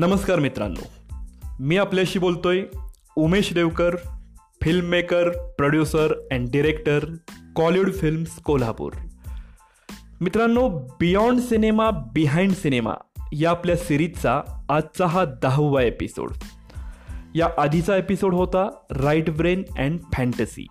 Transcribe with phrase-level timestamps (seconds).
[0.00, 0.86] नमस्कार मित्रांनो.
[1.60, 2.62] मी आपल्याशी बोलतोय
[3.16, 3.96] Umesh Devkar
[4.62, 5.28] film maker
[5.58, 7.04] producer and director
[7.56, 8.92] Kollywood films Kolhapur.
[10.20, 12.94] मित्रांनो बियॉन्ड सिनेमा बिहाइंड सिनेमा
[13.32, 16.30] या आपल्या सिरीजचा आजचा हा दहावा एपिसोड
[17.34, 20.66] या आधीचा एपिसोड होता राईट ब्रेन अँड फॅन्टसी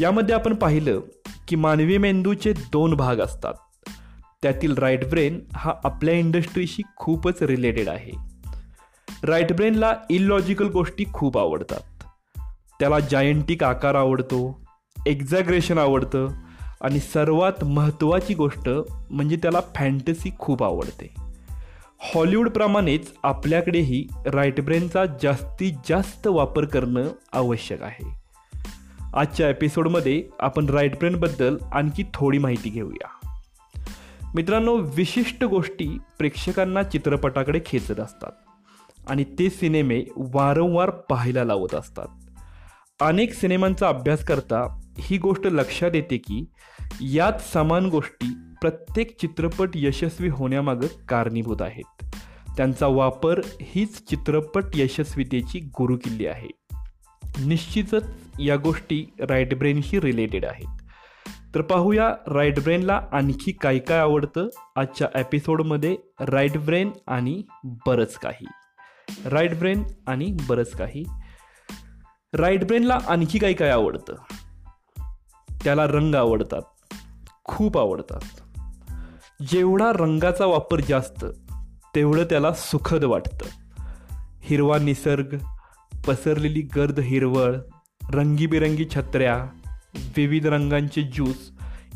[0.00, 1.00] यामध्ये आपण पाहिलं
[1.48, 3.54] की मानवी मेंदूचे दोन भाग असतात.
[4.42, 8.12] त्यातील राईट ब्रेन हा आपल्या इंडस्ट्रीशी खूपच रिलेटेड आहे.
[9.24, 12.04] राईट ब्रेनला इलॉजिकल गोष्टी खूप आवडतात.
[12.80, 14.64] त्याला जायंटिक आकार आवडतो
[15.06, 16.28] एक्झॅग्रेशन आवडतं
[16.80, 18.68] आणि सर्वात महत्त्वाची गोष्ट
[19.10, 21.14] म्हणजे त्याला फॅन्टसी खूप आवडते.
[22.00, 28.20] हॉलिवूडप्रमाणेच आपल्याकडेही राईट ब्रेनचा जास्तीत जास्त वापर करणं आवश्यक आहे.
[29.14, 33.19] आजच्या एपिसोडमध्ये आपण राईट ब्रेनबद्दल आणखी थोडी माहिती घेऊया.
[34.34, 38.32] मित्रांनो विशिष्ट गोष्टी प्रेक्षकांना चित्रपटाकडे खेचत असतात
[39.08, 42.06] आणि ते सिनेमे वारंवार पाहायला लावत असतात.
[43.02, 46.44] अनेक सिनेमांचा अभ्यास करता ही गोष्ट लक्षात येते की
[47.00, 48.26] यात समान गोष्टी
[48.60, 52.04] प्रत्येक चित्रपट यशस्वी होण्यामागं कारणीभूत आहेत.
[52.56, 56.48] त्यांचा वापर हीच चित्रपट यशस्वीतेची गुरुकिल्ली आहे.
[57.46, 58.04] निश्चितच
[58.40, 60.79] या गोष्टी राईट ब्रेनशी रिलेटेड आहेत.
[61.54, 68.46] तर पाहूया राईट ब्रेनला आणखी काय काय आवडतं आजच्या एपिसोडमध्ये राईट ब्रेन आणि बरंच काही.
[69.24, 71.04] राईट ब्रेन आणि बरंच काही.
[72.34, 74.14] राईट ब्रेनला आणखी काय काय आवडतं?
[75.64, 76.62] त्याला रंग आवडतात.
[77.44, 78.20] खूप आवडतात.
[79.42, 81.24] जेवढा रंगाचा वापर जास्त
[81.94, 83.46] तेवढं त्याला सुखद वाटतं.
[84.40, 85.36] हिरवा निसर्ग
[86.06, 87.54] पसरलेली गर्द हिरवळ
[88.10, 89.46] रंगीबेरंगी छत्र्या
[89.94, 91.50] विविध रंगांचे ज्यूस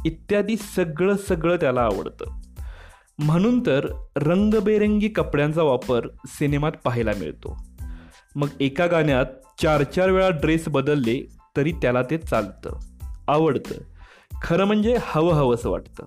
[0.05, 2.25] इत्यादी सगळं सगळं त्याला आवडतं.
[3.19, 7.59] म्हणून तर रंगबेरंगी कपड्यांचा वापर सिनेमात पाहायला मिळतो.
[8.37, 9.27] मग एका गाण्यात
[9.63, 12.79] चार चार वेळा ड्रेस बदलले तरी त्याला ते चालतं
[13.29, 13.75] आवडतं.
[14.43, 16.07] खरं म्हणजे हवं हवंसं वाटतं.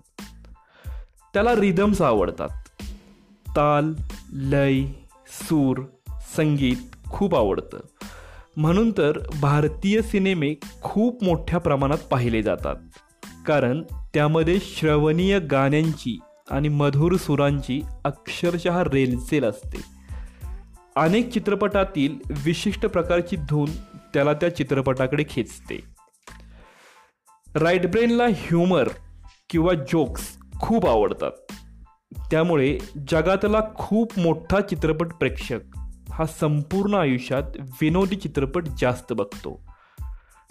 [1.33, 2.50] त्याला रिदम्स आवडतात.
[3.50, 3.94] ताल
[4.33, 4.85] लय
[5.28, 5.81] सूर
[6.35, 7.79] संगीत खूप आवडतं.
[8.57, 12.75] म्हणून तर भारतीय सिनेमे खूप मोठ्या प्रमाणात पाहिले जातात.
[13.47, 13.81] कारण
[14.13, 16.19] त्यामध्ये श्रवणीय गाण्यांची
[16.50, 19.81] आणि मधुर सुरांची अक्षरशः रेलचेल असते.
[20.95, 23.69] अनेक चित्रपटातील विशिष्ट प्रकारची धून
[24.13, 25.84] त्याला त्या चित्रपटाकडे खेचते.
[27.56, 28.89] राईट ब्रेनला ह्युमर
[29.50, 31.31] किंवा जोक्स खूप आवडतात.
[32.31, 32.78] त्यामुळे
[33.09, 35.59] जगातला खूप मोठा चित्रपट प्रेक्षक
[36.17, 37.44] हा संपूर्ण आयुष्यात
[37.81, 39.61] विनोदी चित्रपट जास्त बघतो.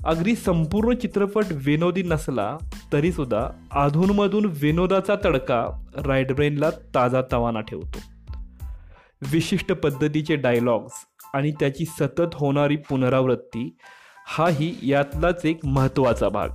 [0.05, 2.57] अगदी संपूर्ण चित्रपट विनोदी नसला
[2.93, 7.99] तरीसुद्धा अधूनमधून विनोदाचा तडका राईट ब्रेनला ताजा तवाना ठेवतो.
[9.33, 10.93] विशिष्ट पद्धतीचे डायलॉग्स
[11.35, 13.77] आणि त्याची सतत होणारी पुनरावृत्ती
[14.27, 16.49] हाही यातलाच एक महत्त्वाचा भाग.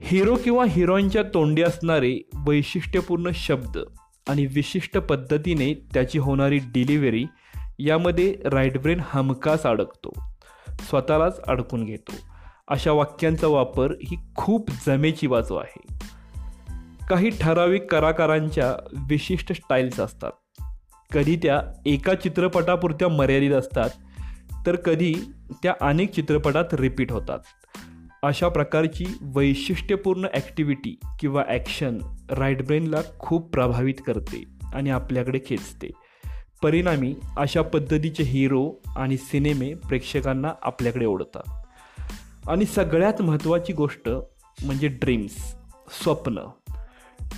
[0.00, 3.78] हिरो किंवा हिरोईनच्या तोंडी असणारे वैशिष्ट्यपूर्ण शब्द
[4.28, 7.24] आणि विशिष्ट पद्धतीने त्याची होणारी डिलिव्हरी
[7.78, 10.12] यामध्ये राईट ब्रेन हमखास अडकतो.
[10.80, 12.12] स्वतःलाच अडकून घेतो.
[12.68, 15.86] अशा वाक्यांचा वापर ही खूप जमेची बाजू आहे.
[17.08, 18.76] काही ठराविक कलाकारांच्या
[19.08, 20.32] विशिष्ट स्टाईल्स असतात.
[21.12, 23.90] कधी त्या एका चित्रपटापुरत्या मर्यादित असतात
[24.66, 25.14] तर कधी
[25.62, 27.38] त्या अनेक चित्रपटात रिपीट होतात.
[28.22, 31.98] अशा प्रकारची वैशिष्ट्यपूर्ण ॲक्टिव्हिटी किंवा ॲक्शन
[32.30, 35.90] राईट ब्रेनला खूप प्रभावित करते आणि आपल्याकडे खेचते.
[36.62, 41.42] परिणामी अशा पद्धतीचे हिरो आणि सिनेमे प्रेक्षकांना आपल्याकडे ओढतात.
[42.48, 44.08] आणि सगळ्यात महत्त्वाची गोष्ट
[44.64, 45.54] म्हणजे ड्रीम्स
[46.02, 46.40] स्वप्न.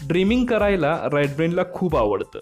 [0.08, 2.38] ड्रीमिंग करायला राईट ब्रेनला खूप आवडतं.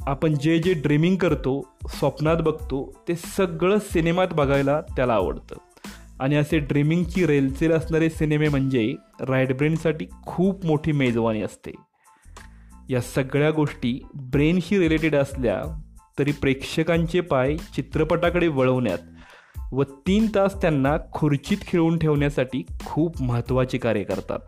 [0.00, 5.56] आपण जे जे ड्रीमिंग करतो स्वप्नात बघतो ते सगळं सिनेमात बघायला त्याला आवडतं.
[6.20, 11.70] आणि असे ड्रीमिंगची रेलचेल असणारे सिनेमे म्हणजे राईट ब्रेनसाठी खूप मोठी मेजवानी असते.
[12.88, 15.80] या सगळ्या गोष्टी ब्रेनशी रिलेटेड असल्या
[16.18, 18.98] तरी प्रेक्षकांचे पाय चित्रपटाकडे वळवण्यात
[19.72, 24.38] व तीन तास त्यांना खुर्चीत खिळवून ठेवण्यासाठी खूप महत्त्वाचे कार्य करतात.